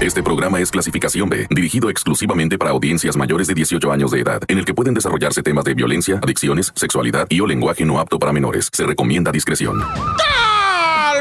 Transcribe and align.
Este 0.00 0.22
programa 0.22 0.60
es 0.60 0.70
clasificación 0.70 1.28
B, 1.28 1.48
dirigido 1.50 1.90
exclusivamente 1.90 2.56
para 2.56 2.70
audiencias 2.70 3.16
mayores 3.16 3.48
de 3.48 3.54
18 3.54 3.90
años 3.90 4.12
de 4.12 4.20
edad, 4.20 4.40
en 4.46 4.58
el 4.58 4.64
que 4.64 4.72
pueden 4.72 4.94
desarrollarse 4.94 5.42
temas 5.42 5.64
de 5.64 5.74
violencia, 5.74 6.20
adicciones, 6.22 6.72
sexualidad 6.76 7.26
y 7.28 7.40
o 7.40 7.46
lenguaje 7.46 7.84
no 7.84 7.98
apto 7.98 8.16
para 8.18 8.32
menores. 8.32 8.68
Se 8.72 8.84
recomienda 8.84 9.32
discreción. 9.32 9.82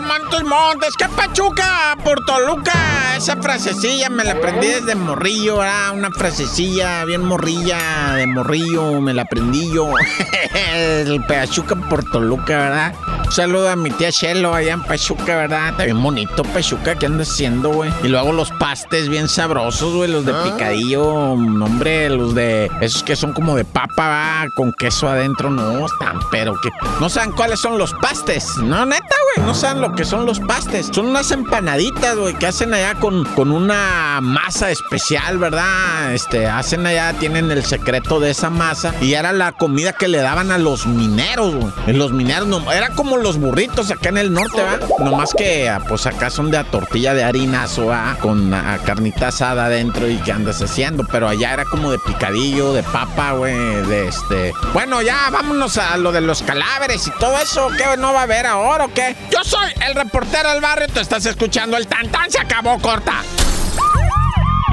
Montes, 0.02 0.44
Montes, 0.44 0.94
qué 0.96 1.05
pachuca 1.10 1.98
por 2.04 2.24
Toluca. 2.24 3.16
Esa 3.18 3.36
frasecilla 3.38 4.10
me 4.10 4.24
la 4.24 4.34
aprendí 4.34 4.68
desde 4.68 4.94
morrillo, 4.94 5.57
¿verdad? 5.57 5.94
Una 5.94 6.12
frasecilla 6.12 7.04
bien 7.05 7.21
morrilla, 7.25 8.14
de 8.16 8.28
morrillo, 8.28 9.02
me 9.02 9.14
la 9.14 9.23
aprendí 9.23 9.73
yo. 9.73 9.91
El 10.75 11.25
Pachuca 11.25 11.75
por 11.89 12.04
Toluca, 12.04 12.57
¿verdad? 12.57 12.96
Saludo 13.30 13.70
a 13.70 13.75
mi 13.75 13.91
tía 13.91 14.12
Chelo 14.12 14.55
allá 14.55 14.73
en 14.73 14.84
Pachuca, 14.84 15.36
¿verdad? 15.36 15.70
Está 15.70 15.84
bien 15.84 16.02
bonito 16.02 16.44
Pachuca, 16.44 16.96
¿qué 16.96 17.05
anda 17.05 17.23
haciendo, 17.23 17.70
güey? 17.70 17.91
Y 18.04 18.07
luego 18.07 18.32
los 18.32 18.52
pastes 18.52 19.09
bien 19.09 19.27
sabrosos, 19.27 19.94
güey, 19.94 20.09
los 20.09 20.26
de 20.26 20.34
picadillo, 20.34 21.05
hombre, 21.05 22.09
los 22.09 22.34
de 22.34 22.72
esos 22.81 23.03
que 23.03 23.16
son 23.16 23.34
como 23.34 23.55
de 23.55 23.66
papa, 23.66 24.08
¿verdad? 24.08 24.48
Con 24.55 24.73
queso 24.73 25.09
adentro, 25.09 25.50
no, 25.50 25.86
están, 25.86 26.20
pero 26.31 26.59
que 26.62 26.70
no 27.00 27.09
saben 27.09 27.31
cuáles 27.34 27.59
son 27.59 27.77
los 27.77 27.94
pastes, 27.95 28.58
no, 28.58 28.86
neta, 28.86 29.16
güey, 29.36 29.45
no 29.45 29.53
saben 29.53 29.81
lo 29.81 29.94
que 29.94 30.05
son 30.05 30.25
los 30.25 30.39
pastes. 30.39 30.89
Son 30.91 31.08
unas 31.08 31.31
empanaditas, 31.31 32.16
güey, 32.16 32.34
que 32.34 32.48
hacen 32.48 32.73
allá 32.73 32.95
con, 32.95 33.25
con 33.36 33.52
una 33.52 34.20
masa 34.22 34.72
especial, 34.72 35.38
¿verdad? 35.38 36.14
Este, 36.14 36.48
hacen 36.48 36.86
allá, 36.88 37.14
tienen 37.14 37.52
el 37.52 37.64
secreto 37.64 38.20
de 38.20 38.31
esa 38.31 38.50
masa 38.50 38.94
y 39.02 39.14
era 39.14 39.34
la 39.34 39.52
comida 39.52 39.94
que 39.94 40.08
le 40.08 40.20
daban 40.20 40.52
a 40.52 40.58
los 40.58 40.88
mineros, 40.88 41.55
güey. 41.55 41.95
Los 41.95 42.12
mineros, 42.14 42.48
no, 42.48 42.72
era 42.72 42.89
como 42.89 43.16
los 43.23 43.38
burritos 43.38 43.91
acá 43.91 44.09
en 44.09 44.17
el 44.17 44.34
norte, 44.34 44.62
¿verdad? 44.62 44.88
Nomás 44.99 45.34
que, 45.34 45.70
ah, 45.70 45.81
pues 45.88 46.05
acá 46.05 46.30
son 46.30 46.52
de 46.52 46.58
a 46.58 46.63
tortilla 46.63 47.13
de 47.13 47.23
harinazo, 47.23 47.88
¿verdad? 47.88 48.17
Con 48.20 48.53
a, 48.53 48.77
carnita 48.80 49.30
asada 49.30 49.66
adentro 49.66 50.08
y 50.08 50.17
que 50.17 50.31
andas 50.31 50.62
haciendo, 50.62 51.05
pero 51.12 51.27
allá 51.27 51.53
era 51.53 51.66
como 51.66 51.91
de 51.91 51.99
picadillo, 51.99 52.73
de 52.73 52.83
papa, 52.83 53.31
güey, 53.31 53.55
de 53.55 54.08
este... 54.08 54.53
Bueno, 54.73 55.02
ya 55.02 55.30
vámonos 55.31 55.77
a 55.77 55.97
lo 55.97 56.11
de 56.11 56.22
los 56.22 56.42
caláveres 56.44 57.08
y 57.08 57.11
todo 57.11 57.38
eso, 57.39 57.69
¿qué 57.77 57.97
no 57.97 58.14
va 58.14 58.22
a 58.22 58.23
haber 58.23 58.45
ahora 58.45 58.86
o 58.86 58.94
qué? 58.94 59.16
Yo 59.31 59.44
soy 59.44 59.72
el 59.88 59.95
reportero 59.95 60.52
del 60.52 60.61
barrio, 60.61 60.88
te 60.88 61.02
estás 61.02 61.25
escuchando 61.25 61.77
el 61.77 61.88
tantán, 61.88 62.31
se 62.31 62.39
acabó 62.39 62.80
corta. 62.80 63.23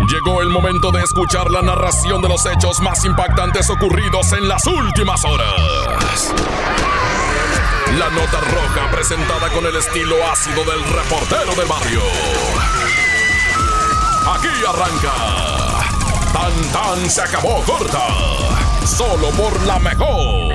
Llegó 0.08 0.42
el 0.42 0.50
momento 0.50 0.92
de 0.92 1.02
escuchar 1.02 1.50
la 1.50 1.62
narración 1.62 2.20
de 2.20 2.28
los 2.28 2.44
hechos 2.44 2.80
más 2.80 3.04
impactantes 3.04 3.70
ocurridos 3.70 4.32
en 4.32 4.48
las 4.48 4.66
últimas 4.66 5.24
horas. 5.24 6.32
La 7.98 8.10
nota 8.10 8.40
roja 8.40 8.90
presentada 8.90 9.50
con 9.50 9.64
el 9.66 9.76
estilo 9.76 10.16
ácido 10.28 10.64
del 10.64 10.84
reportero 10.84 11.54
del 11.54 11.66
barrio. 11.66 12.00
Aquí 14.34 14.48
arranca. 14.68 15.12
Tan 16.32 16.72
tan 16.72 17.08
se 17.08 17.22
acabó 17.22 17.62
corta. 17.62 18.53
Solo 18.84 19.30
por 19.30 19.62
la 19.66 19.78
mejor. 19.78 20.52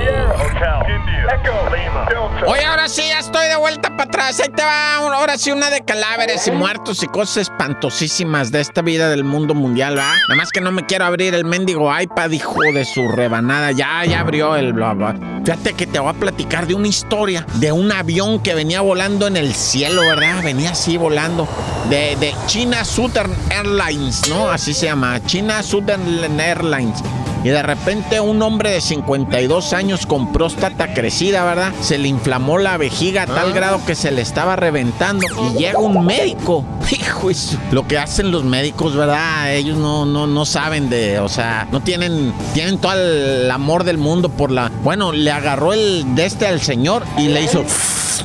Oye, 2.46 2.64
ahora 2.64 2.88
sí, 2.88 3.02
ya 3.08 3.18
estoy 3.18 3.48
de 3.48 3.56
vuelta 3.56 3.90
para 3.90 4.04
atrás. 4.04 4.40
Ahí 4.40 4.48
te 4.48 4.62
va. 4.62 4.96
Ahora 4.96 5.36
sí, 5.36 5.50
una 5.50 5.68
de 5.68 5.80
cadáveres 5.80 6.46
y 6.46 6.52
muertos 6.52 7.02
y 7.02 7.08
cosas 7.08 7.38
espantosísimas 7.38 8.52
de 8.52 8.60
esta 8.60 8.82
vida 8.82 9.08
del 9.08 9.24
mundo 9.24 9.54
mundial, 9.54 9.98
¿va? 9.98 10.14
Nada 10.28 10.36
más 10.36 10.50
que 10.50 10.60
no 10.60 10.70
me 10.70 10.86
quiero 10.86 11.06
abrir 11.06 11.34
el 11.34 11.44
mendigo 11.44 11.90
iPad, 11.98 12.30
hijo 12.30 12.60
de 12.72 12.84
su 12.84 13.08
rebanada. 13.08 13.72
Ya, 13.72 14.04
ya 14.04 14.20
abrió 14.20 14.54
el 14.54 14.72
bla, 14.72 14.94
bla. 14.94 15.14
Fíjate 15.44 15.74
que 15.74 15.88
te 15.88 15.98
voy 15.98 16.10
a 16.10 16.14
platicar 16.14 16.68
de 16.68 16.74
una 16.74 16.88
historia 16.88 17.44
de 17.54 17.72
un 17.72 17.90
avión 17.90 18.40
que 18.40 18.54
venía 18.54 18.80
volando 18.80 19.26
en 19.26 19.36
el 19.36 19.54
cielo, 19.54 20.02
¿verdad? 20.02 20.42
Venía 20.44 20.70
así 20.70 20.96
volando. 20.96 21.48
De, 21.88 22.16
de 22.16 22.32
China 22.46 22.84
Southern 22.84 23.34
Airlines, 23.50 24.28
¿no? 24.28 24.50
Así 24.50 24.72
se 24.72 24.86
llama. 24.86 25.20
China 25.26 25.62
Southern 25.64 26.38
Airlines. 26.40 27.02
Y 27.42 27.48
de 27.48 27.62
repente 27.62 28.20
un 28.20 28.42
hombre 28.42 28.70
de 28.70 28.80
52 28.80 29.72
años 29.72 30.06
con 30.06 30.32
próstata 30.32 30.92
crecida, 30.92 31.44
¿verdad? 31.44 31.72
Se 31.80 31.98
le 31.98 32.08
inflamó 32.08 32.58
la 32.58 32.76
vejiga 32.76 33.22
a 33.22 33.26
tal 33.26 33.52
grado 33.52 33.80
que 33.86 33.94
se 33.94 34.10
le 34.10 34.20
estaba 34.20 34.56
reventando. 34.56 35.26
Y 35.54 35.58
llega 35.58 35.78
un 35.78 36.04
médico. 36.04 36.64
Hijo, 36.90 37.30
eso. 37.30 37.56
lo 37.70 37.86
que 37.86 37.98
hacen 37.98 38.30
los 38.30 38.44
médicos, 38.44 38.94
¿verdad? 38.96 39.54
Ellos 39.54 39.78
no, 39.78 40.04
no, 40.04 40.26
no 40.26 40.44
saben 40.44 40.90
de, 40.90 41.20
o 41.20 41.28
sea, 41.28 41.68
no 41.70 41.80
tienen, 41.80 42.32
tienen 42.52 42.78
todo 42.78 42.92
el 42.94 43.50
amor 43.50 43.84
del 43.84 43.96
mundo 43.98 44.28
por 44.28 44.50
la... 44.50 44.70
Bueno, 44.82 45.12
le 45.12 45.30
agarró 45.30 45.72
el 45.72 46.14
de 46.14 46.26
este 46.26 46.46
al 46.46 46.60
señor 46.60 47.04
y 47.16 47.28
le 47.28 47.42
hizo 47.42 47.64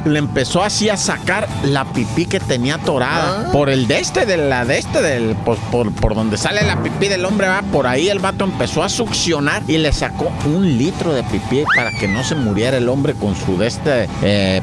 le 0.05 0.19
empezó 0.19 0.63
así 0.63 0.89
a 0.89 0.97
sacar 0.97 1.47
la 1.63 1.85
pipí 1.85 2.25
que 2.25 2.39
tenía 2.39 2.77
torada. 2.77 3.51
Por 3.51 3.69
el 3.69 3.87
de 3.87 3.99
este, 3.99 4.25
de 4.25 4.37
la 4.37 4.65
de 4.65 4.77
este, 4.77 5.01
del, 5.01 5.35
pues, 5.43 5.59
por, 5.71 5.91
por 5.93 6.15
donde 6.15 6.37
sale 6.37 6.63
la 6.63 6.81
pipí 6.81 7.07
del 7.07 7.25
hombre, 7.25 7.47
va. 7.47 7.61
Por 7.63 7.87
ahí 7.87 8.09
el 8.09 8.19
vato 8.19 8.45
empezó 8.45 8.83
a 8.83 8.89
succionar 8.89 9.63
y 9.67 9.77
le 9.77 9.91
sacó 9.91 10.31
un 10.45 10.77
litro 10.77 11.13
de 11.13 11.23
pipí 11.23 11.63
para 11.75 11.91
que 11.91 12.07
no 12.07 12.23
se 12.23 12.35
muriera 12.35 12.77
el 12.77 12.89
hombre 12.89 13.13
con 13.13 13.35
su 13.35 13.57
de 13.57 13.67
este, 13.67 14.07
eh, 14.23 14.61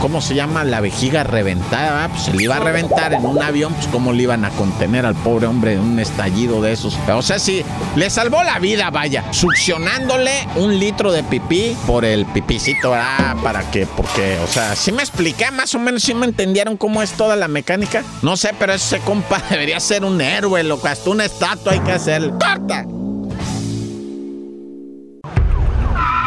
¿cómo 0.00 0.20
se 0.20 0.34
llama? 0.34 0.64
La 0.64 0.80
vejiga 0.80 1.24
reventada, 1.24 1.92
¿va? 1.92 2.08
Pues 2.08 2.22
se 2.22 2.32
le 2.32 2.44
iba 2.44 2.56
a 2.56 2.60
reventar 2.60 3.12
en 3.12 3.24
un 3.24 3.42
avión, 3.42 3.72
pues 3.74 3.86
cómo 3.88 4.12
le 4.12 4.24
iban 4.24 4.44
a 4.44 4.50
contener 4.50 5.06
al 5.06 5.14
pobre 5.14 5.46
hombre 5.46 5.74
en 5.74 5.80
un 5.80 5.98
estallido 5.98 6.60
de 6.60 6.72
esos. 6.72 6.98
O 7.08 7.22
sea, 7.22 7.38
sí, 7.38 7.64
le 7.96 8.10
salvó 8.10 8.42
la 8.42 8.58
vida, 8.58 8.90
vaya, 8.90 9.24
succionándole 9.32 10.32
un 10.56 10.78
litro 10.78 11.12
de 11.12 11.22
pipí 11.22 11.76
por 11.86 12.04
el 12.04 12.26
pipicito, 12.26 12.90
¿verdad? 12.90 13.36
Para 13.42 13.70
que, 13.70 13.86
porque, 13.86 14.38
o 14.42 14.46
sea, 14.46 14.74
si 14.80 14.92
me 14.92 15.02
expliqué, 15.02 15.50
más 15.50 15.74
o 15.74 15.78
menos, 15.78 16.02
si 16.02 16.14
me 16.14 16.24
entendieron 16.24 16.78
cómo 16.78 17.02
es 17.02 17.12
toda 17.12 17.36
la 17.36 17.48
mecánica. 17.48 18.02
No 18.22 18.38
sé, 18.38 18.54
pero 18.58 18.72
ese 18.72 18.98
compa 19.00 19.38
debería 19.50 19.78
ser 19.78 20.06
un 20.06 20.18
héroe, 20.22 20.62
loco. 20.62 20.88
Hasta 20.88 21.10
una 21.10 21.26
estatua 21.26 21.72
hay 21.72 21.80
que 21.80 21.92
hacer. 21.92 22.30
¡Corta! 22.30 22.86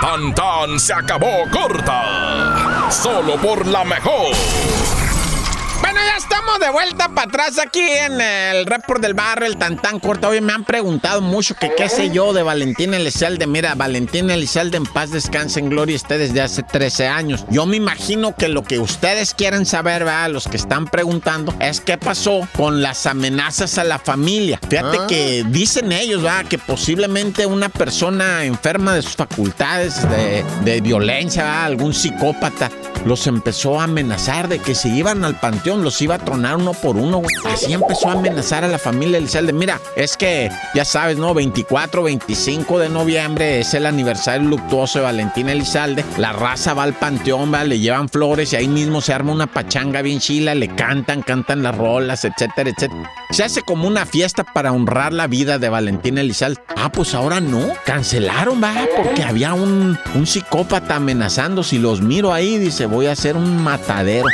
Tan 0.01 0.35
tan 0.35 0.79
se 0.79 0.93
acabó 0.93 1.49
corta. 1.49 2.91
Solo 2.91 3.37
por 3.37 3.65
la 3.65 3.83
mejor. 3.85 4.35
Bueno, 5.83 5.99
ya 5.99 6.15
estamos 6.15 6.61
de 6.61 6.69
vuelta 6.69 7.09
para 7.09 7.27
atrás 7.27 7.59
aquí 7.59 7.81
en 7.81 8.21
el 8.21 8.65
report 8.65 9.01
del 9.01 9.13
barrio, 9.13 9.47
el 9.47 9.57
tan 9.57 9.75
tan 9.75 9.99
corto. 9.99 10.29
Hoy 10.29 10.39
me 10.39 10.53
han 10.53 10.63
preguntado 10.63 11.21
mucho 11.21 11.55
que 11.55 11.73
qué 11.75 11.89
sé 11.89 12.09
yo 12.09 12.31
de 12.31 12.41
Valentín 12.41 12.93
Elizalde. 12.93 13.47
Mira, 13.47 13.75
Valentín 13.75 14.29
Elizalde 14.31 14.77
en 14.77 14.85
paz 14.85 15.11
descanse 15.11 15.59
en 15.59 15.69
gloria 15.69 15.97
esté 15.97 16.17
desde 16.17 16.41
hace 16.41 16.63
13 16.63 17.09
años. 17.09 17.45
Yo 17.49 17.65
me 17.65 17.75
imagino 17.75 18.33
que 18.33 18.47
lo 18.47 18.63
que 18.63 18.79
ustedes 18.79 19.33
quieren 19.33 19.65
saber, 19.65 20.05
¿verdad? 20.05 20.29
los 20.29 20.47
que 20.47 20.55
están 20.55 20.85
preguntando, 20.87 21.53
es 21.59 21.81
qué 21.81 21.97
pasó 21.97 22.47
con 22.55 22.81
las 22.81 23.05
amenazas 23.05 23.77
a 23.77 23.83
la 23.83 23.99
familia. 23.99 24.61
Fíjate 24.69 24.97
Ah. 25.01 25.07
que 25.09 25.43
dicen 25.49 25.91
ellos, 25.91 26.23
¿verdad? 26.23 26.45
Que 26.45 26.59
posiblemente 26.59 27.45
una 27.45 27.67
persona 27.67 28.45
enferma 28.45 28.95
de 28.95 29.01
sus 29.01 29.17
facultades 29.17 30.01
de, 30.09 30.45
de 30.63 30.79
violencia, 30.79 31.43
¿verdad? 31.43 31.65
algún 31.65 31.93
psicópata, 31.93 32.71
los 33.05 33.27
empezó 33.27 33.79
a 33.79 33.85
amenazar 33.85 34.47
de 34.47 34.59
que 34.59 34.75
si 34.75 34.89
iban 34.89 35.23
al 35.23 35.39
panteón 35.39 35.83
los 35.83 36.01
iba 36.01 36.15
a 36.15 36.19
tronar 36.19 36.57
uno 36.57 36.73
por 36.73 36.97
uno. 36.97 37.21
Así 37.45 37.73
empezó 37.73 38.09
a 38.09 38.13
amenazar 38.13 38.63
a 38.63 38.67
la 38.67 38.77
familia 38.77 39.17
Elizalde. 39.17 39.53
Mira, 39.53 39.79
es 39.95 40.17
que 40.17 40.49
ya 40.73 40.85
sabes, 40.85 41.17
¿no? 41.17 41.33
24, 41.33 42.03
25 42.03 42.79
de 42.79 42.89
noviembre 42.89 43.59
es 43.59 43.73
el 43.73 43.85
aniversario 43.85 44.47
luctuoso 44.47 44.99
de 44.99 45.05
Valentín 45.05 45.49
Elizalde. 45.49 46.03
La 46.17 46.33
raza 46.33 46.73
va 46.73 46.83
al 46.83 46.93
panteón, 46.93 47.51
le 47.67 47.79
llevan 47.79 48.09
flores 48.09 48.53
y 48.53 48.55
ahí 48.55 48.67
mismo 48.67 49.01
se 49.01 49.13
arma 49.13 49.31
una 49.31 49.47
pachanga 49.47 50.01
bien 50.01 50.19
chila, 50.19 50.55
le 50.55 50.73
cantan, 50.75 51.21
cantan 51.21 51.61
las 51.61 51.77
rolas, 51.77 52.25
etcétera, 52.25 52.69
etcétera. 52.69 53.22
Se 53.33 53.43
hace 53.43 53.63
como 53.63 53.87
una 53.87 54.05
fiesta 54.05 54.43
para 54.43 54.71
honrar 54.71 55.11
la 55.11 55.25
vida 55.25 55.57
de 55.57 55.67
Valentín 55.67 56.19
Elizalde. 56.19 56.61
Ah, 56.75 56.91
pues 56.91 57.15
ahora 57.15 57.39
no. 57.41 57.73
Cancelaron, 57.83 58.61
va, 58.63 58.75
porque 58.95 59.23
había 59.23 59.55
un, 59.55 59.97
un 60.13 60.27
psicópata 60.27 60.97
amenazando. 60.97 61.63
Si 61.63 61.79
los 61.79 61.99
miro 61.99 62.31
ahí, 62.31 62.59
dice, 62.59 62.85
voy 62.85 63.07
a 63.07 63.13
hacer 63.13 63.35
un 63.35 63.63
matadero. 63.63 64.27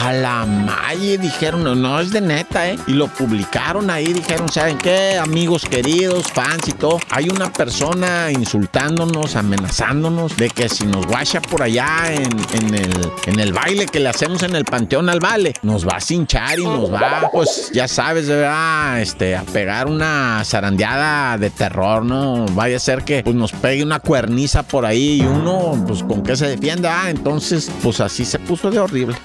A 0.00 0.12
la 0.12 0.46
malle 0.46 1.18
dijeron, 1.18 1.64
no, 1.64 1.74
no 1.74 1.98
es 1.98 2.12
de 2.12 2.20
neta, 2.20 2.68
¿eh? 2.68 2.78
Y 2.86 2.92
lo 2.92 3.08
publicaron 3.08 3.90
ahí, 3.90 4.12
dijeron, 4.12 4.48
¿saben 4.48 4.78
qué? 4.78 5.18
Amigos 5.18 5.64
queridos, 5.64 6.30
fans 6.32 6.68
y 6.68 6.72
todo. 6.72 7.00
Hay 7.10 7.28
una 7.28 7.52
persona 7.52 8.30
insultándonos, 8.30 9.34
amenazándonos 9.34 10.36
de 10.36 10.50
que 10.50 10.68
si 10.68 10.86
nos 10.86 11.04
guacha 11.04 11.40
por 11.40 11.62
allá 11.64 12.12
en, 12.12 12.30
en 12.52 12.74
el, 12.74 13.12
en 13.26 13.40
el 13.40 13.52
baile 13.52 13.86
que 13.86 13.98
le 13.98 14.08
hacemos 14.08 14.44
en 14.44 14.54
el 14.54 14.64
Panteón 14.64 15.08
al 15.08 15.18
Vale, 15.18 15.54
nos 15.62 15.84
va 15.84 15.96
a 15.96 16.00
cinchar 16.00 16.60
y 16.60 16.64
nos 16.64 16.92
va, 16.92 17.28
pues 17.32 17.70
ya 17.72 17.88
sabes, 17.88 18.28
de 18.28 18.36
verdad, 18.38 19.00
este, 19.00 19.36
a 19.36 19.42
pegar 19.42 19.86
una 19.86 20.42
zarandeada 20.44 21.38
de 21.38 21.50
terror, 21.50 22.04
¿no? 22.04 22.46
Vaya 22.52 22.76
a 22.76 22.80
ser 22.80 23.04
que 23.04 23.22
pues, 23.22 23.36
nos 23.36 23.52
pegue 23.52 23.82
una 23.82 24.00
cuerniza 24.00 24.62
por 24.62 24.86
ahí 24.86 25.20
y 25.22 25.26
uno, 25.26 25.82
pues 25.86 26.02
con 26.02 26.22
qué 26.22 26.36
se 26.36 26.48
defienda. 26.48 27.02
Ah, 27.02 27.10
entonces, 27.10 27.70
pues 27.82 28.00
así 28.00 28.24
se 28.24 28.38
puso 28.38 28.70
de 28.70 28.78
horrible. 28.78 29.16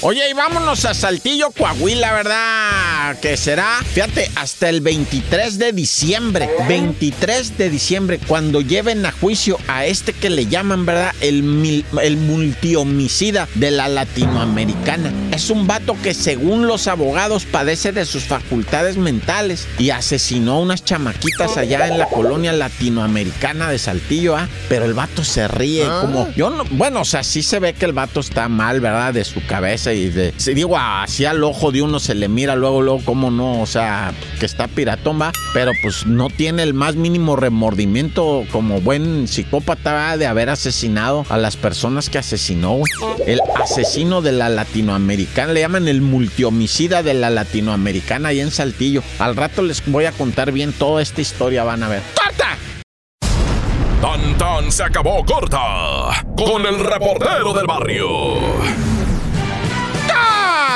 Oye, 0.02 0.30
y 0.30 0.32
vámonos 0.32 0.86
a 0.86 0.94
Saltillo, 0.94 1.50
Coahuila, 1.50 2.14
¿verdad? 2.14 3.18
Que 3.20 3.36
será, 3.36 3.80
fíjate, 3.92 4.30
hasta 4.34 4.70
el 4.70 4.80
23 4.80 5.58
de 5.58 5.72
diciembre. 5.72 6.48
23 6.68 7.58
de 7.58 7.68
diciembre, 7.68 8.18
cuando 8.26 8.62
lleven 8.62 9.04
a 9.04 9.12
juicio 9.12 9.58
a 9.68 9.84
este 9.84 10.14
que 10.14 10.30
le 10.30 10.46
llaman, 10.46 10.86
¿verdad? 10.86 11.12
El, 11.20 11.84
el 12.02 12.16
multihomicida 12.16 13.46
de 13.56 13.70
la 13.72 13.88
latinoamericana. 13.88 15.12
Es 15.32 15.50
un 15.50 15.66
vato 15.66 15.94
que 16.02 16.14
según 16.14 16.66
los 16.66 16.88
abogados 16.88 17.44
padece 17.44 17.92
de 17.92 18.06
sus 18.06 18.24
facultades 18.24 18.96
mentales 18.96 19.68
y 19.78 19.90
asesinó 19.90 20.52
a 20.52 20.60
unas 20.60 20.82
chamaquitas 20.82 21.58
allá 21.58 21.88
en 21.88 21.98
la 21.98 22.06
colonia 22.06 22.54
latinoamericana 22.54 23.70
de 23.70 23.78
Saltillo, 23.78 24.34
¿ah? 24.34 24.48
Pero 24.70 24.86
el 24.86 24.94
vato 24.94 25.24
se 25.24 25.46
ríe 25.46 25.84
ah. 25.84 25.98
como... 26.00 26.32
Yo 26.34 26.48
no, 26.48 26.64
bueno, 26.70 27.02
o 27.02 27.04
sea, 27.04 27.22
sí 27.22 27.42
se 27.42 27.58
ve 27.58 27.74
que 27.74 27.84
el 27.84 27.92
vato 27.92 28.20
está 28.20 28.48
mal, 28.48 28.80
¿verdad? 28.80 29.12
De 29.12 29.24
su 29.24 29.44
cabeza 29.44 29.89
y 29.94 30.10
de... 30.10 30.34
Si 30.36 30.54
digo, 30.54 30.76
hacia 30.76 31.32
el 31.32 31.42
ojo 31.44 31.72
de 31.72 31.82
uno 31.82 32.00
se 32.00 32.14
le 32.14 32.28
mira 32.28 32.56
luego, 32.56 32.82
luego, 32.82 33.00
cómo 33.04 33.30
no, 33.30 33.60
o 33.60 33.66
sea, 33.66 34.12
que 34.38 34.46
está 34.46 34.68
piratón, 34.68 35.20
¿va? 35.20 35.32
Pero 35.54 35.72
pues 35.82 36.06
no 36.06 36.28
tiene 36.28 36.62
el 36.62 36.74
más 36.74 36.96
mínimo 36.96 37.36
remordimiento 37.36 38.44
como 38.50 38.80
buen 38.80 39.28
psicópata 39.28 40.16
de 40.16 40.26
haber 40.26 40.50
asesinado 40.50 41.24
a 41.28 41.36
las 41.36 41.56
personas 41.56 42.10
que 42.10 42.18
asesinó, 42.18 42.80
El 43.26 43.40
asesino 43.62 44.22
de 44.22 44.32
la 44.32 44.48
latinoamericana, 44.48 45.52
le 45.52 45.60
llaman 45.60 45.88
el 45.88 46.00
multihomicida 46.00 47.02
de 47.02 47.14
la 47.14 47.30
latinoamericana 47.30 48.30
ahí 48.30 48.40
en 48.40 48.50
Saltillo. 48.50 49.02
Al 49.18 49.36
rato 49.36 49.62
les 49.62 49.84
voy 49.86 50.04
a 50.04 50.12
contar 50.12 50.52
bien 50.52 50.72
toda 50.72 51.02
esta 51.02 51.20
historia, 51.20 51.64
van 51.64 51.82
a 51.82 51.88
ver. 51.88 52.02
¡Corta! 52.14 52.58
Tan 54.00 54.38
tan 54.38 54.72
se 54.72 54.82
acabó 54.82 55.24
corta 55.24 56.24
con 56.36 56.64
el 56.64 56.78
reportero 56.78 57.52
del 57.52 57.66
barrio. 57.66 58.06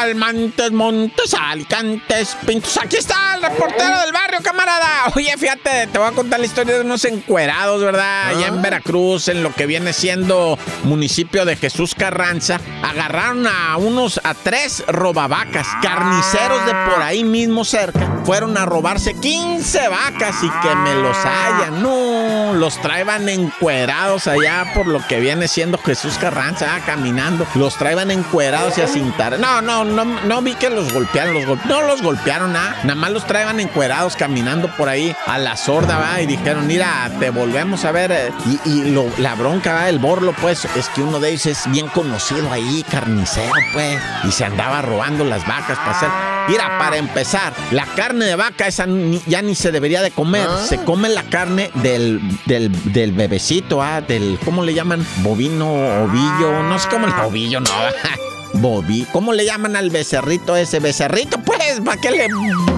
Almantes, 0.04 0.70
Montes, 0.70 1.34
Alicantes, 1.34 2.36
Pintos. 2.46 2.76
Aquí 2.76 2.96
está 2.96 3.36
el 3.36 3.42
reportero 3.42 4.00
del 4.00 4.12
barrio, 4.12 4.40
camarada. 4.42 5.10
Oye, 5.14 5.34
fíjate, 5.38 5.86
te 5.86 5.98
voy 5.98 6.08
a 6.08 6.12
contar 6.12 6.40
la 6.40 6.46
historia 6.46 6.74
de 6.74 6.80
unos 6.82 7.04
encuerados, 7.06 7.82
¿verdad? 7.82 8.28
Allá 8.28 8.48
en 8.48 8.58
ah. 8.58 8.62
Veracruz, 8.62 9.28
en 9.28 9.42
lo 9.42 9.54
que 9.54 9.64
viene 9.64 9.94
siendo 9.94 10.58
municipio 10.82 11.46
de 11.46 11.56
Jesús 11.56 11.94
Carranza. 11.94 12.60
Agarraron 12.82 13.46
a 13.46 13.78
unos, 13.78 14.20
a 14.24 14.34
tres 14.34 14.84
robavacas, 14.86 15.66
carniceros 15.80 16.66
de 16.66 16.72
por 16.72 17.02
ahí 17.02 17.24
mismo 17.24 17.64
cerca. 17.64 18.20
Fueron 18.24 18.58
a 18.58 18.66
robarse 18.66 19.14
15 19.14 19.88
vacas 19.88 20.36
y 20.42 20.50
que 20.50 20.74
me 20.76 20.94
los 20.96 21.16
hayan. 21.16 21.82
No, 21.82 22.52
los 22.54 22.78
traían 22.80 23.28
encuerados 23.28 24.26
allá 24.26 24.72
por 24.74 24.86
lo 24.86 25.06
que 25.06 25.20
viene 25.20 25.48
siendo 25.48 25.78
Jesús 25.78 26.18
Carranza, 26.18 26.74
ah, 26.74 26.80
caminando. 26.84 27.46
Los 27.54 27.76
traían 27.76 28.10
encuerados 28.10 28.76
y 28.78 28.82
a 28.82 28.86
cintar. 28.86 29.38
No, 29.38 29.62
no, 29.62 29.84
no, 29.84 29.93
no 29.94 30.42
vi 30.42 30.54
que 30.54 30.70
los 30.70 30.92
golpearon, 30.92 31.34
los 31.34 31.64
no 31.66 31.82
los 31.82 32.02
golpearon, 32.02 32.56
¿ah? 32.56 32.76
nada 32.82 32.94
más 32.94 33.10
los 33.10 33.26
traían 33.26 33.60
encuerados 33.60 34.16
caminando 34.16 34.68
por 34.76 34.88
ahí 34.88 35.14
a 35.26 35.38
la 35.38 35.56
sorda, 35.56 35.98
va, 35.98 36.20
y 36.20 36.26
dijeron, 36.26 36.66
mira, 36.66 37.10
te 37.18 37.30
volvemos 37.30 37.84
a 37.84 37.92
ver. 37.92 38.12
Eh". 38.12 38.32
Y, 38.64 38.94
la 39.18 39.34
bronca, 39.34 39.74
va, 39.74 39.88
el 39.88 39.98
borlo, 39.98 40.34
pues, 40.40 40.64
es 40.76 40.88
que 40.88 41.02
uno 41.02 41.20
de 41.20 41.30
ellos 41.30 41.46
es 41.46 41.70
bien 41.70 41.88
conocido 41.88 42.50
ahí, 42.50 42.84
carnicero, 42.90 43.52
pues, 43.72 43.98
y 44.24 44.32
se 44.32 44.44
andaba 44.44 44.82
robando 44.82 45.24
las 45.24 45.46
vacas 45.46 45.78
para 45.78 45.90
hacer. 45.90 46.08
Mira, 46.48 46.78
para 46.78 46.96
empezar, 46.96 47.52
la 47.70 47.86
carne 47.86 48.26
de 48.26 48.36
vaca 48.36 48.66
esa 48.66 48.86
ya 49.26 49.40
ni 49.40 49.54
se 49.54 49.72
debería 49.72 50.02
de 50.02 50.10
comer. 50.10 50.46
Ah. 50.48 50.64
Se 50.68 50.82
come 50.84 51.08
la 51.08 51.22
carne 51.24 51.70
del, 51.74 52.20
del, 52.44 53.12
bebecito, 53.12 53.82
¿ah? 53.82 54.00
Del, 54.02 54.38
¿cómo 54.44 54.62
le 54.62 54.74
llaman? 54.74 55.06
Bovino, 55.18 55.72
ovillo, 56.04 56.62
no 56.62 56.78
sé 56.78 56.88
cómo 56.88 57.06
el 57.06 57.12
ovillo, 57.14 57.60
no. 57.60 57.70
Bobby. 58.54 59.06
¿Cómo 59.12 59.32
le 59.32 59.44
llaman 59.44 59.76
al 59.76 59.90
becerrito 59.90 60.56
ese? 60.56 60.80
Becerrito, 60.80 61.38
pues, 61.42 61.80
¿para 61.84 62.00
qué 62.00 62.10
le 62.10 62.26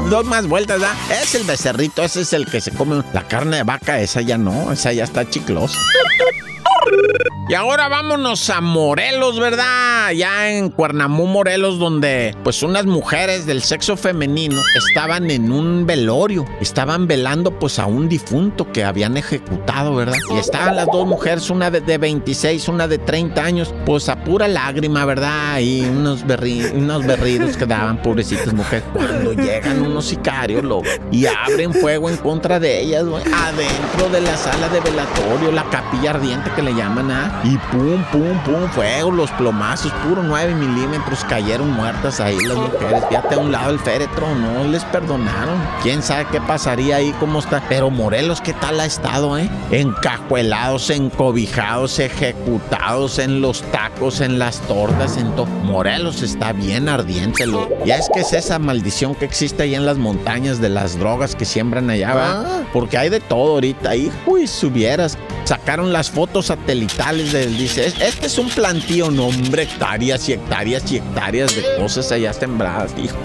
doy 0.09 0.25
más 0.25 0.47
vueltas, 0.47 0.81
da? 0.81 0.97
Es 1.23 1.35
el 1.35 1.45
becerrito, 1.45 2.03
ese 2.03 2.23
es 2.23 2.33
el 2.33 2.47
que 2.47 2.61
se 2.61 2.71
come 2.73 3.03
la 3.13 3.27
carne 3.27 3.59
de 3.59 3.63
vaca, 3.63 4.01
esa 4.01 4.21
ya 4.21 4.39
no, 4.39 4.73
esa 4.73 4.93
ya 4.93 5.05
está 5.05 5.29
chiclosa. 5.29 5.79
Y 7.49 7.55
ahora 7.55 7.89
vámonos 7.89 8.51
a 8.51 8.61
Morelos, 8.61 9.39
¿verdad? 9.39 10.11
Ya 10.11 10.51
en 10.51 10.69
Cuernamú, 10.69 11.29
Morelos, 11.29 11.79
donde 11.79 12.35
pues 12.43 12.61
unas 12.65 12.87
mujeres 12.87 13.47
del 13.47 13.63
sexo 13.63 13.97
femenino 13.97 14.61
estaban 14.75 15.31
en 15.31 15.53
un 15.53 15.87
velorio. 15.87 16.45
Estaban 16.61 17.07
velando 17.07 17.57
pues 17.57 17.79
a 17.79 17.87
un 17.87 18.09
difunto 18.09 18.73
que 18.73 18.83
habían 18.83 19.17
ejecutado, 19.17 19.95
¿verdad? 19.95 20.19
Y 20.35 20.39
estaban 20.39 20.75
las 20.75 20.87
dos 20.87 21.07
mujeres, 21.07 21.49
una 21.49 21.71
de, 21.71 21.99
26, 21.99 22.67
una 22.67 22.89
de 22.89 22.99
30 22.99 23.41
años, 23.41 23.73
pues 23.85 24.09
a 24.09 24.25
pura 24.25 24.49
lágrima, 24.49 25.05
¿verdad? 25.05 25.61
Y 25.61 25.83
unos, 25.85 26.27
berri 26.27 26.65
unos 26.75 27.07
berridos 27.07 27.57
que 27.57 27.65
daban, 27.65 28.03
pobrecitas 28.03 28.53
mujeres. 28.55 28.85
Cuando 28.93 29.35
llegan 29.35 29.83
unos 29.83 30.07
sicarios, 30.07 30.65
loco, 30.65 30.89
y 31.13 31.27
abren 31.27 31.73
fuego 31.73 32.11
en 32.11 32.17
contra 32.17 32.59
de 32.59 32.81
ellas, 32.81 33.05
güey, 33.05 33.23
adentro 33.23 34.09
de 34.11 34.21
la 34.21 34.37
sala 34.37 34.69
de 34.69 34.81
velatorio, 34.81 35.53
la 35.53 35.63
capilla 35.71 36.11
ardiente 36.11 36.51
que 36.57 36.63
le 36.63 36.75
llaman 36.75 37.13
a... 37.13 37.36
Y 37.45 37.57
pum, 37.59 38.03
pum, 38.11 38.39
pum, 38.45 38.69
fuego, 38.71 39.11
los 39.11 39.31
plomazos, 39.33 39.93
puro 40.07 40.23
9 40.23 40.55
milímetros, 40.55 41.25
cayeron 41.25 41.71
muertas 41.71 42.21
ahí 42.21 42.39
las 42.41 42.57
mujeres. 42.57 43.05
Fíjate 43.09 43.35
a 43.35 43.39
un 43.39 43.53
lado 43.53 43.71
el 43.71 43.79
féretro, 43.79 44.35
no 44.35 44.65
les 44.65 44.85
perdonaron. 44.85 45.63
Quién 45.83 46.03
sabe 46.03 46.27
qué 46.33 46.41
pasaría 46.41 46.97
ahí, 46.97 47.15
cómo 47.21 47.39
está. 47.39 47.63
Pero 47.69 47.91
Morelos, 47.91 48.41
¿qué 48.41 48.53
tal 48.53 48.81
ha 48.81 48.87
estado, 48.87 49.39
eh? 49.39 49.49
Encajuelados, 49.71 50.91
encobijados, 50.91 51.99
ejecutados 51.99 53.19
en 53.19 53.41
los 53.41 53.63
tacos, 53.71 54.21
en 54.21 54.39
las 54.39 54.61
tortas, 54.63 55.17
en 55.17 55.31
todo. 55.37 55.47
Morelos 55.47 56.23
está 56.23 56.53
bien 56.53 56.89
ardiente, 56.89 57.47
lo. 57.47 57.69
Ya 57.85 57.97
es 57.97 58.09
que 58.13 58.21
es 58.21 58.33
esa 58.33 58.59
maldición 58.59 59.15
que 59.15 59.25
existe 59.25 59.63
ahí 59.63 59.75
en 59.75 59.87
las 59.87 59.99
montañas 59.99 60.61
de 60.61 60.71
las 60.71 60.99
drogas 60.99 61.37
que 61.37 61.45
siembran 61.45 61.91
allá, 61.91 62.15
¿va? 62.15 62.31
Ah. 62.41 62.63
Porque 62.73 62.99
hay 62.99 63.09
de 63.09 63.21
todo 63.21 63.55
ahorita. 63.55 63.91
Ahí, 63.91 64.11
uy, 64.27 64.47
subieras. 64.47 65.17
Sacaron 65.47 65.93
las 65.93 66.11
fotos 66.11 66.47
satelitales 66.47 67.31
del 67.31 67.57
dice, 67.57 67.87
este 67.87 68.27
es 68.27 68.37
un 68.37 68.49
plantío, 68.51 69.13
no 69.13 69.27
hombre, 69.27 69.63
hectáreas 69.63 70.29
y 70.29 70.33
hectáreas 70.33 70.91
y 70.91 70.97
hectáreas 70.97 71.55
de 71.55 71.63
cosas 71.77 72.11
allá 72.11 72.33
sembradas, 72.33 72.93
hijo, 72.99 73.17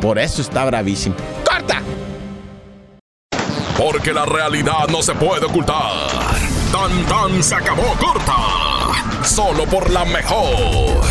por 0.00 0.18
eso 0.18 0.40
está 0.40 0.64
bravísimo. 0.64 1.14
¡Corta! 1.44 1.82
Porque 3.76 4.14
la 4.14 4.24
realidad 4.24 4.88
no 4.88 5.02
se 5.02 5.14
puede 5.14 5.44
ocultar. 5.44 6.08
Tan 6.72 7.04
tan 7.04 7.42
se 7.42 7.54
acabó 7.54 7.94
corta. 8.00 9.22
Solo 9.22 9.66
por 9.66 9.90
la 9.90 10.06
mejor. 10.06 11.02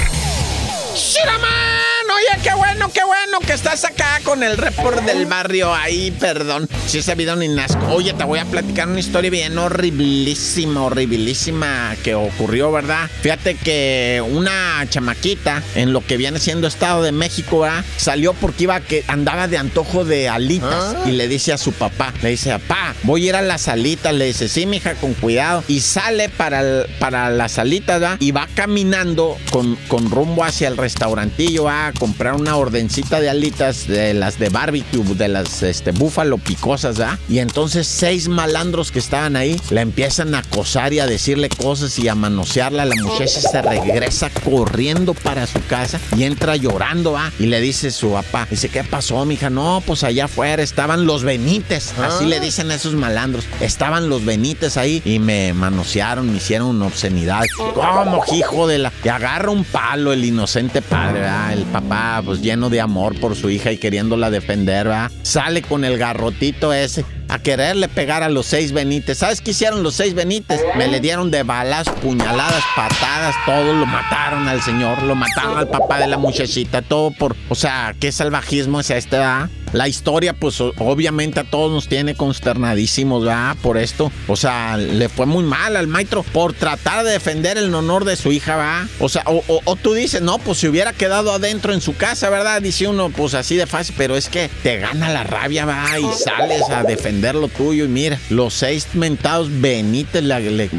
¡Shiraman! 0.96 1.97
Oye, 2.18 2.42
qué 2.42 2.56
bueno, 2.56 2.90
qué 2.92 3.04
bueno 3.04 3.40
que 3.46 3.54
estás 3.54 3.86
acá 3.86 4.20
con 4.24 4.42
el 4.42 4.58
report 4.58 5.04
del 5.04 5.28
barrio. 5.28 5.72
Ahí, 5.72 6.10
perdón, 6.10 6.68
si 6.88 6.98
ese 6.98 7.14
video 7.14 7.36
ni 7.36 7.48
nasco. 7.48 7.86
Oye, 7.90 8.12
te 8.14 8.24
voy 8.24 8.40
a 8.40 8.46
platicar 8.46 8.88
una 8.88 9.00
historia 9.00 9.30
bien 9.30 9.56
horribilísima, 9.56 10.82
horribilísima 10.82 11.96
que 12.04 12.16
ocurrió, 12.16 12.72
¿verdad? 12.72 13.08
Fíjate 13.22 13.54
que 13.54 14.24
una 14.32 14.84
chamaquita 14.90 15.62
en 15.76 15.94
lo 15.94 16.04
que 16.04 16.18
viene 16.18 16.40
siendo 16.40 16.68
Estado 16.68 17.04
de 17.04 17.12
México, 17.12 17.60
¿verdad? 17.60 17.86
Salió 17.98 18.34
porque 18.34 18.64
iba 18.64 18.80
que 18.80 19.04
andaba 19.08 19.48
de 19.48 19.60
antojo 19.60 20.04
de 20.04 20.28
alitas 20.28 20.96
ah. 20.98 21.04
y 21.06 21.12
le 21.12 21.28
dice 21.28 21.54
a 21.54 21.60
su 21.60 21.72
papá, 21.72 22.14
le 22.24 22.30
dice, 22.30 22.50
papá, 22.50 22.96
voy 23.04 23.28
a 23.28 23.30
ir 23.30 23.36
a 23.36 23.44
las 23.44 23.68
alitas. 23.68 24.16
Le 24.16 24.26
dice, 24.26 24.50
sí, 24.50 24.66
mija, 24.66 24.96
con 24.96 25.14
cuidado. 25.14 25.64
Y 25.68 25.82
sale 25.82 26.30
para, 26.30 26.88
para 26.98 27.30
las 27.30 27.60
alitas, 27.60 28.00
¿verdad? 28.00 28.18
Y 28.20 28.32
va 28.32 28.48
caminando 28.56 29.38
con, 29.52 29.76
con 29.88 30.10
rumbo 30.10 30.44
hacia 30.44 30.68
el 30.68 30.78
restaurantillo, 30.78 31.66
¿verdad? 31.66 31.94
Comprar 32.08 32.36
una 32.36 32.56
ordencita 32.56 33.20
de 33.20 33.30
alitas 33.30 33.86
de 33.86 34.14
las 34.14 34.40
de 34.40 34.48
barbecue, 34.48 35.04
de 35.16 35.28
las 35.28 35.62
este, 35.62 35.92
búfalo 35.92 36.38
picosas, 36.38 37.02
¿ah? 37.02 37.20
Y 37.28 37.40
entonces 37.40 37.86
seis 37.86 38.30
malandros 38.30 38.94
que 38.94 39.00
estaban 39.00 39.36
ahí 39.36 39.60
la 39.72 39.82
empiezan 39.82 40.34
a 40.34 40.40
acosar 40.40 40.94
y 40.94 41.02
a 41.02 41.06
decirle 41.06 41.50
cosas 41.50 42.00
y 42.00 42.08
a 42.08 42.16
manosearla. 42.16 42.86
La 42.86 42.96
muchacha 42.96 43.42
se 43.42 43.62
regresa 43.62 44.30
corriendo 44.30 45.16
para 45.16 45.46
su 45.48 45.62
casa 45.66 46.00
y 46.16 46.24
entra 46.24 46.56
llorando, 46.56 47.18
¿ah? 47.18 47.30
Y 47.40 47.48
le 47.48 47.60
dice 47.60 47.92
su 47.92 48.14
papá, 48.14 48.48
dice, 48.50 48.70
¿qué 48.70 48.86
pasó, 48.86 49.26
mija? 49.26 49.50
No, 49.50 49.84
pues 49.86 50.06
allá 50.06 50.26
afuera 50.26 50.64
estaban 50.64 51.06
los 51.06 51.26
Benites, 51.26 51.94
así 52.00 52.26
le 52.26 52.38
ah. 52.38 52.40
dicen 52.40 52.72
a 52.72 52.76
esos 52.76 52.94
malandros. 52.94 53.44
Estaban 53.60 54.08
los 54.08 54.24
Benites 54.24 54.78
ahí 54.78 55.02
y 55.04 55.20
me 55.20 55.54
manosearon, 55.54 56.32
me 56.32 56.38
hicieron 56.38 56.70
una 56.70 56.86
obscenidad. 56.86 57.42
¿Cómo, 57.58 58.24
hijo 58.32 58.66
de 58.66 58.78
la? 58.78 58.94
Y 59.04 59.10
agarra 59.10 59.52
un 59.52 59.66
palo 59.66 60.14
el 60.14 60.24
inocente 60.24 60.82
padre, 60.82 61.20
¿verdad? 61.20 61.52
El 61.52 61.64
papá 61.64 61.97
pues 62.24 62.42
lleno 62.42 62.70
de 62.70 62.82
amor 62.82 63.20
por 63.20 63.36
su 63.36 63.50
hija 63.50 63.72
y 63.72 63.78
queriéndola 63.78 64.30
defender, 64.30 64.90
¿va? 64.90 65.12
Sale 65.24 65.62
con 65.62 65.86
el 65.86 65.98
garrotito 65.98 66.74
ese 66.74 67.06
a 67.30 67.40
quererle 67.40 67.88
pegar 67.88 68.24
a 68.24 68.30
los 68.30 68.46
seis 68.46 68.72
Benites. 68.72 69.18
¿Sabes 69.18 69.42
qué 69.42 69.52
hicieron 69.52 69.84
los 69.84 69.96
seis 69.96 70.14
Benites? 70.14 70.62
Me 70.78 70.88
le 70.88 71.00
dieron 71.00 71.32
de 71.32 71.44
balas, 71.44 71.90
puñaladas, 72.02 72.64
patadas, 72.76 73.36
todo. 73.46 73.74
Lo 73.74 73.86
mataron 73.86 74.48
al 74.48 74.62
señor, 74.62 75.04
lo 75.04 75.16
mataron 75.16 75.58
al 75.58 75.68
papá 75.68 76.00
de 76.00 76.08
la 76.08 76.18
muchachita, 76.18 76.82
todo 76.82 77.12
por. 77.12 77.36
O 77.50 77.56
sea, 77.56 77.96
¿qué 78.00 78.12
salvajismo 78.12 78.80
es 78.80 78.90
este, 78.90 79.18
ah? 79.18 79.50
La 79.74 79.88
historia, 79.88 80.34
pues 80.34 80.62
obviamente 80.62 81.40
a 81.40 81.44
todos 81.44 81.72
nos 81.72 81.88
tiene 81.88 82.16
consternadísimos, 82.16 83.24
¿verdad? 83.24 83.56
Por 83.62 83.78
esto. 83.78 84.12
O 84.28 84.36
sea, 84.36 84.78
le 84.78 85.10
fue 85.10 85.26
muy 85.26 85.44
mal 85.44 85.76
al 85.76 85.88
maestro 85.88 86.24
por 86.24 86.54
tratar 86.54 87.06
de 87.06 87.12
defender 87.12 87.58
el 87.58 87.74
honor 87.74 88.06
de 88.06 88.16
su 88.16 88.32
hija, 88.32 88.56
¿verdad? 88.56 88.86
O 89.00 89.10
sea, 89.10 89.24
o, 89.28 89.76
tú 89.76 89.94
dices, 89.94 90.22
no, 90.22 90.40
pues 90.40 90.60
si 90.60 90.68
hubiera 90.68 90.94
quedado 90.94 91.32
adentro 91.32 91.74
en 91.74 91.82
su 91.82 91.96
casa, 91.96 92.30
¿verdad? 92.30 92.62
Dice 92.62 92.88
uno, 92.88 93.10
pues 93.10 93.34
así 93.34 93.56
de 93.56 93.68
fácil, 93.68 93.96
pero 93.98 94.16
es 94.16 94.30
que 94.30 94.50
te 94.64 94.78
gana 94.78 95.10
la 95.10 95.24
rabia, 95.24 95.66
va, 95.66 95.86
y 96.00 96.06
sales 96.18 96.70
a 96.70 96.84
defender 96.84 97.36
lo 97.36 97.48
tuyo. 97.48 97.86
Y 97.86 97.90
mira, 97.90 98.20
los 98.30 98.54
seis 98.54 98.88
mentados 98.94 99.50
Benítez, 99.62 100.24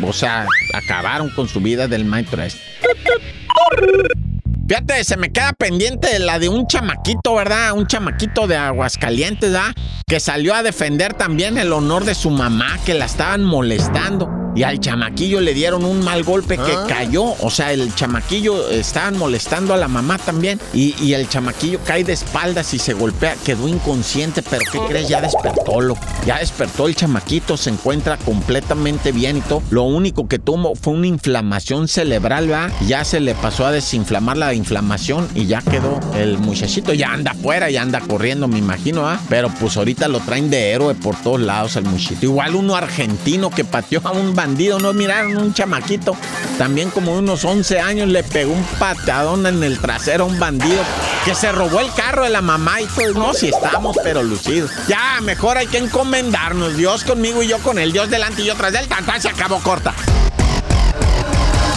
o 0.02 0.12
sea, 0.12 0.46
acabaron 0.74 1.30
con 1.30 1.48
su 1.48 1.60
vida 1.60 1.88
del 1.88 2.04
maestro 2.04 2.42
este. 2.42 2.60
Fíjate, 4.68 5.02
se 5.02 5.16
me 5.16 5.32
queda 5.32 5.54
pendiente 5.54 6.18
la 6.18 6.38
de 6.38 6.50
un 6.50 6.66
chamaquito, 6.66 7.34
¿verdad? 7.34 7.72
Un 7.72 7.86
chamaquito 7.86 8.46
de 8.46 8.58
Aguascalientes, 8.58 9.50
¿verdad? 9.50 9.74
Que 10.06 10.20
salió 10.20 10.54
a 10.54 10.62
defender 10.62 11.14
también 11.14 11.56
el 11.56 11.72
honor 11.72 12.04
de 12.04 12.14
su 12.14 12.28
mamá, 12.28 12.78
que 12.84 12.92
la 12.92 13.06
estaban 13.06 13.42
molestando 13.44 14.37
y 14.54 14.62
al 14.62 14.80
chamaquillo 14.80 15.40
le 15.40 15.54
dieron 15.54 15.84
un 15.84 16.02
mal 16.04 16.24
golpe 16.24 16.56
que 16.56 16.72
ah. 16.72 16.86
cayó. 16.88 17.34
O 17.40 17.50
sea, 17.50 17.72
el 17.72 17.94
chamaquillo 17.94 18.68
estaban 18.70 19.16
molestando 19.16 19.74
a 19.74 19.76
la 19.76 19.88
mamá 19.88 20.18
también 20.18 20.60
y, 20.72 21.12
el 21.18 21.28
chamaquillo 21.28 21.80
cae 21.84 22.04
de 22.04 22.12
espaldas 22.12 22.74
y 22.74 22.78
se 22.78 22.92
golpea, 22.92 23.34
quedó 23.44 23.66
inconsciente, 23.66 24.42
pero 24.42 24.62
¿qué 24.70 24.78
crees? 24.88 25.08
Ya 25.08 25.20
despertó, 25.20 25.80
lo, 25.80 25.96
ya 26.26 26.38
despertó 26.38 26.86
el 26.86 26.94
chamaquito, 26.94 27.56
se 27.56 27.70
encuentra 27.70 28.16
completamente 28.18 29.10
bien 29.10 29.38
y 29.38 29.40
todo. 29.40 29.62
Lo 29.70 29.84
único 29.84 30.28
que 30.28 30.38
tuvo 30.38 30.74
fue 30.74 30.92
una 30.92 31.06
inflamación 31.06 31.88
cerebral, 31.88 32.50
¿va? 32.50 32.70
Ya 32.86 33.04
se 33.04 33.20
le 33.20 33.34
pasó 33.34 33.66
a 33.66 33.72
desinflamar 33.72 34.36
la 34.36 34.54
inflamación 34.54 35.28
y 35.34 35.46
ya 35.46 35.62
quedó 35.62 35.98
el 36.16 36.38
muchachito, 36.38 36.92
ya 36.94 37.12
anda 37.12 37.32
afuera, 37.32 37.70
ya 37.70 37.82
anda 37.82 38.00
corriendo, 38.00 38.48
me 38.48 38.58
imagino, 38.58 39.08
¿ah? 39.08 39.20
Pero 39.28 39.48
pues 39.60 39.76
ahorita 39.76 40.08
lo 40.08 40.20
traen 40.20 40.50
de 40.50 40.70
héroe 40.72 40.94
por 40.94 41.16
todos 41.16 41.40
lados 41.40 41.76
el 41.76 41.84
muchachito. 41.84 42.26
Igual 42.26 42.54
uno 42.54 42.76
argentino 42.76 43.50
que 43.50 43.64
pateó 43.64 44.00
a 44.04 44.12
un 44.12 44.34
¿no? 44.46 44.92
Miraron 44.92 45.36
un 45.36 45.52
chamaquito, 45.52 46.16
también 46.58 46.90
como 46.90 47.16
unos 47.16 47.44
11 47.44 47.80
años, 47.80 48.08
le 48.08 48.22
pegó 48.22 48.52
un 48.52 48.62
patadón 48.78 49.44
en 49.46 49.64
el 49.64 49.80
trasero 49.80 50.24
a 50.24 50.26
un 50.28 50.38
bandido 50.38 50.80
que 51.24 51.34
se 51.34 51.50
robó 51.50 51.80
el 51.80 51.92
carro 51.92 52.22
de 52.22 52.30
la 52.30 52.40
mamá 52.40 52.80
y 52.80 52.86
pues 52.86 53.14
no, 53.14 53.34
si 53.34 53.48
estamos 53.48 53.96
pero 54.04 54.22
lucidos. 54.22 54.70
Ya, 54.86 55.20
mejor 55.22 55.58
hay 55.58 55.66
que 55.66 55.78
encomendarnos, 55.78 56.76
Dios 56.76 57.02
conmigo 57.02 57.42
y 57.42 57.48
yo 57.48 57.58
con 57.58 57.80
el 57.80 57.92
Dios 57.92 58.10
delante 58.10 58.42
y 58.42 58.44
yo 58.44 58.54
tras 58.54 58.72
él, 58.74 58.86
tanto 58.86 59.10
se 59.18 59.28
acabó 59.28 59.58
corta. 59.58 59.92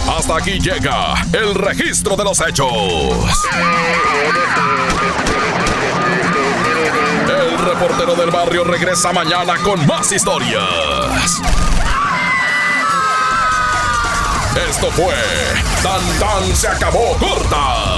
Hasta 0.07 0.37
aquí 0.37 0.59
llega 0.59 1.15
el 1.33 1.55
registro 1.55 2.15
de 2.15 2.23
los 2.23 2.39
hechos. 2.41 2.71
El 7.27 7.57
reportero 7.57 8.13
del 8.13 8.29
barrio 8.29 8.63
regresa 8.63 9.11
mañana 9.11 9.55
con 9.63 9.83
más 9.87 10.11
historias. 10.11 11.41
Esto 14.55 14.91
fue 14.91 15.15
Tan 15.81 16.01
Tan 16.19 16.55
se 16.55 16.67
acabó 16.67 17.17
corta 17.17 17.90